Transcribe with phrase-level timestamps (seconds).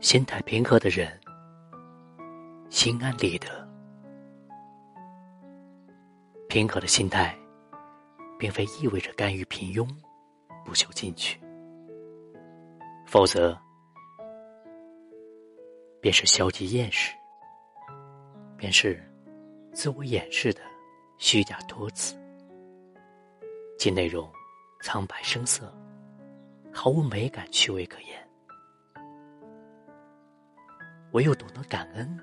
[0.00, 1.20] 心态平和的人，
[2.70, 3.68] 心安理得。
[6.48, 7.36] 平和的心态，
[8.38, 9.86] 并非意味着甘于平庸，
[10.64, 11.38] 不求进取。
[13.06, 13.58] 否则，
[16.00, 17.12] 便是消极厌世，
[18.56, 19.02] 便是
[19.72, 20.60] 自我掩饰的
[21.18, 22.16] 虚假托词，
[23.78, 24.30] 其内容
[24.80, 25.74] 苍白生涩，
[26.72, 28.27] 毫无美感趣味可言。
[31.18, 32.16] 唯有懂得感恩，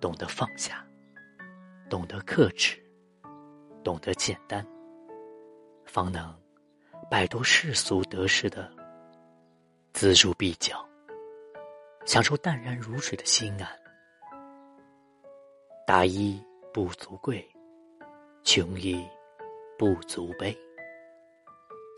[0.00, 0.82] 懂得放下，
[1.90, 2.82] 懂得克制，
[3.84, 4.66] 懂得简单，
[5.84, 6.34] 方能
[7.10, 8.72] 摆脱世俗得失的
[9.92, 10.82] 锱铢必较，
[12.06, 13.68] 享受淡然如水的心安。
[15.86, 16.42] 大衣
[16.72, 17.46] 不足贵，
[18.42, 19.06] 穷衣
[19.78, 20.56] 不足悲。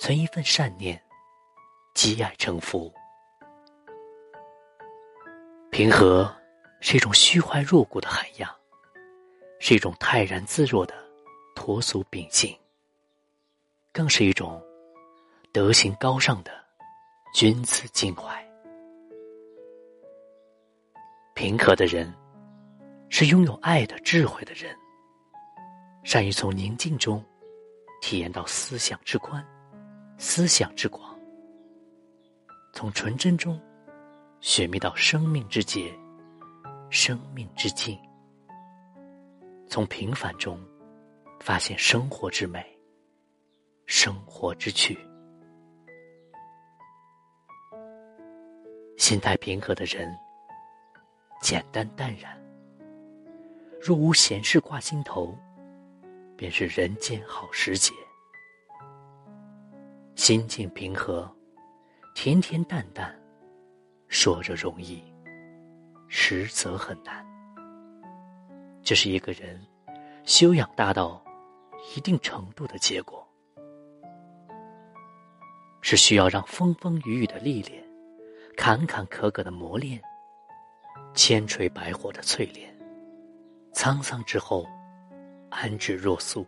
[0.00, 1.00] 存一份善念，
[1.94, 2.92] 积爱成福。
[5.70, 6.30] 平和
[6.80, 8.50] 是一种虚怀若谷的涵养，
[9.60, 10.94] 是一种泰然自若的
[11.54, 12.54] 脱俗秉性，
[13.92, 14.60] 更是一种
[15.52, 16.50] 德行高尚的
[17.32, 18.44] 君子襟怀。
[21.34, 22.12] 平和的人
[23.08, 24.76] 是拥有爱的智慧的人，
[26.02, 27.24] 善于从宁静中
[28.02, 29.42] 体验到思想之宽、
[30.18, 31.16] 思想之广，
[32.74, 33.58] 从纯真中。
[34.41, 35.92] 寻觅到生命之结，
[36.88, 37.98] 生命之境，
[39.69, 40.58] 从平凡中
[41.41, 42.64] 发现生活之美，
[43.84, 44.98] 生活之趣。
[48.97, 50.10] 心态平和的人，
[51.42, 52.34] 简单淡然。
[53.78, 55.36] 若无闲事挂心头，
[56.34, 57.92] 便是人间好时节。
[60.15, 61.31] 心境平和，
[62.15, 63.19] 恬恬淡淡。
[64.10, 65.00] 说着容易，
[66.09, 67.25] 实则很难。
[68.82, 69.65] 这是一个人
[70.25, 71.25] 修养大到
[71.94, 73.25] 一定程度的结果，
[75.81, 77.82] 是需要让风风雨雨的历练、
[78.56, 80.03] 坎坎坷坷的磨练、
[81.15, 82.69] 千锤百火的淬炼，
[83.72, 84.66] 沧桑之后
[85.50, 86.44] 安之若素，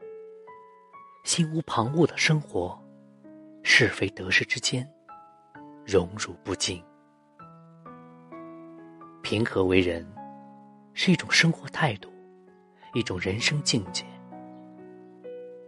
[1.23, 2.77] 心无旁骛的生活，
[3.63, 4.87] 是非得失之间
[5.87, 6.85] 荣辱不惊。
[9.33, 10.07] 平和为人，
[10.93, 12.13] 是一种生活态度，
[12.93, 14.05] 一种人生境界。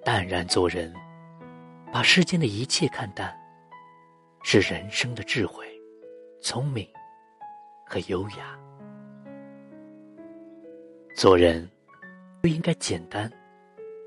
[0.04, 0.92] 淡然做人，
[1.91, 3.34] 把世间的一切看淡，
[4.42, 5.66] 是人生的智慧、
[6.42, 6.86] 聪明
[7.86, 8.54] 和优雅。
[11.16, 11.66] 做人
[12.42, 13.32] 不应该简单、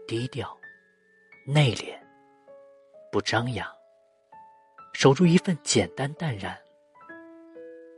[0.08, 0.56] 低调、
[1.48, 1.98] 内敛，
[3.12, 3.68] 不张扬，
[4.94, 6.56] 守住一份简单淡然。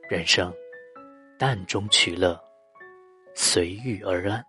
[0.10, 0.54] 人生。
[1.40, 2.38] 淡中取乐，
[3.34, 4.46] 随遇而安。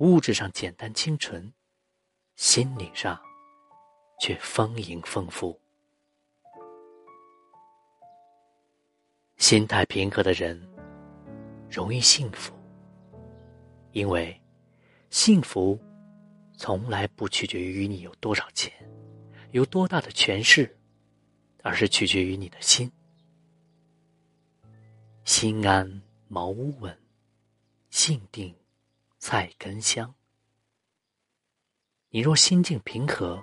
[0.00, 1.50] 物质上简单清纯，
[2.34, 3.18] 心灵上
[4.20, 5.58] 却丰盈丰富。
[9.38, 10.60] 心态平和的人
[11.70, 12.52] 容易幸福，
[13.92, 14.38] 因为
[15.08, 15.80] 幸福
[16.58, 18.70] 从来不取决于你有多少钱，
[19.52, 20.78] 有多大的权势，
[21.62, 22.92] 而是取决于你的心。
[25.38, 26.98] 心安茅屋稳，
[27.90, 28.54] 性定
[29.18, 30.14] 菜根香。
[32.08, 33.38] 你若心境平和，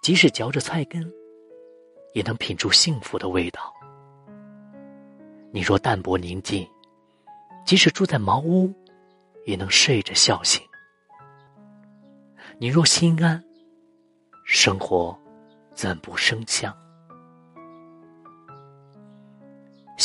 [0.00, 1.12] 即使嚼着菜根，
[2.14, 3.60] 也能品出幸福的味道；
[5.52, 6.66] 你若淡泊宁静，
[7.66, 8.72] 即使住在茅屋，
[9.44, 10.66] 也能睡着笑醒。
[12.58, 13.44] 你若心安，
[14.46, 15.14] 生活
[15.74, 16.74] 怎不生香？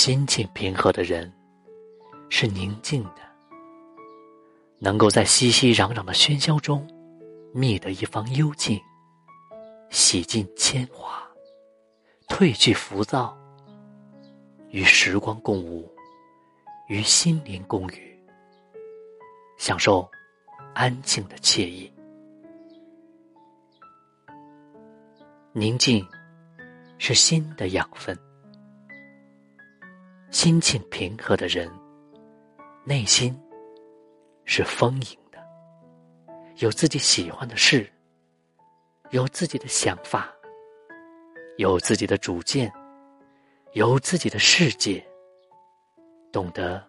[0.05, 1.33] 心境平和的人，
[2.29, 3.21] 是宁静的，
[4.77, 6.87] 能够在熙熙攘攘的喧嚣中，
[7.51, 8.79] 觅得一方幽静，
[9.89, 11.27] 洗尽铅华，
[12.27, 13.35] 褪去浮躁，
[14.69, 15.91] 与时光共舞，
[16.87, 18.15] 与心灵共语，
[19.57, 20.07] 享受
[20.75, 21.91] 安静的惬意。
[25.51, 26.07] 宁静，
[26.99, 28.15] 是心的养分。
[30.31, 31.71] 心境平和的人，
[32.83, 33.37] 内心
[34.43, 35.39] 是丰盈的，
[36.57, 37.89] 有自己喜欢的事，
[39.11, 40.29] 有自己的想法，
[41.57, 42.71] 有自己的主见，
[43.73, 45.03] 有自己的世界。
[46.31, 46.85] 懂得，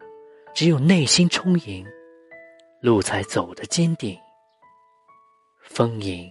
[0.52, 1.86] 只有内心充盈，
[2.80, 4.18] 路才走得坚定。
[5.62, 6.28] 丰盈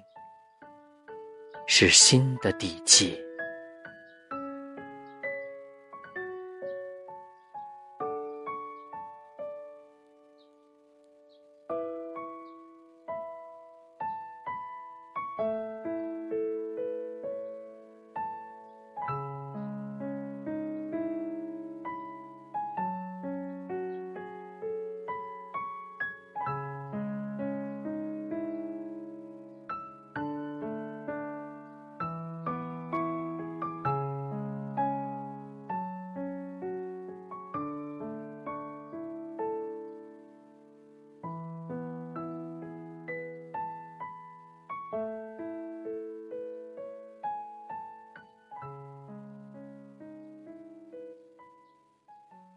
[1.65, 3.24] 是心的底气。